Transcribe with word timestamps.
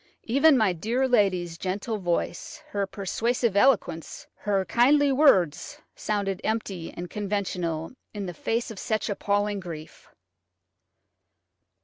Even 0.23 0.57
my 0.57 0.73
dear 0.73 1.07
lady's 1.07 1.59
gentle 1.59 1.99
voice, 1.99 2.63
her 2.69 2.87
persuasive 2.87 3.55
eloquence, 3.55 4.25
her 4.37 4.65
kindly 4.65 5.11
words, 5.11 5.77
sounded 5.95 6.41
empty 6.43 6.91
and 6.97 7.07
conventional 7.07 7.91
in 8.11 8.25
the 8.25 8.33
face 8.33 8.71
of 8.71 8.79
such 8.79 9.11
appalling 9.11 9.59
grief. 9.59 10.09